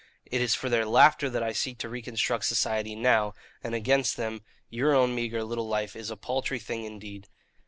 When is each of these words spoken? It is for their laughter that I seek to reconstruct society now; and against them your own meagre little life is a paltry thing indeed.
It 0.25 0.41
is 0.41 0.55
for 0.55 0.67
their 0.67 0.83
laughter 0.87 1.29
that 1.29 1.43
I 1.43 1.51
seek 1.53 1.77
to 1.77 1.87
reconstruct 1.87 2.45
society 2.45 2.95
now; 2.95 3.35
and 3.63 3.75
against 3.75 4.17
them 4.17 4.41
your 4.67 4.95
own 4.95 5.13
meagre 5.13 5.43
little 5.43 5.67
life 5.67 5.95
is 5.95 6.09
a 6.09 6.17
paltry 6.17 6.57
thing 6.57 6.85
indeed. 6.85 7.27